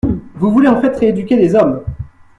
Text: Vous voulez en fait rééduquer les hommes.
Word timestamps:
Vous 0.33 0.49
voulez 0.49 0.67
en 0.67 0.81
fait 0.81 0.95
rééduquer 0.97 1.35
les 1.35 1.53
hommes. 1.53 1.83